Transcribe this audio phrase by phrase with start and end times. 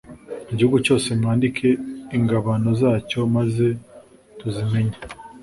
[0.51, 1.69] Igihugu cyose mwandike
[2.17, 3.65] ingabano zacyo maze
[4.39, 4.95] tuzimenye